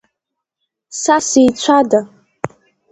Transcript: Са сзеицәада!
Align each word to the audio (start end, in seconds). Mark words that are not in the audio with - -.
Са 1.01 1.17
сзеицәада! 1.25 1.99